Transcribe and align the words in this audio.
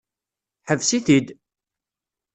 Ḥbes-it-id! 0.69 1.27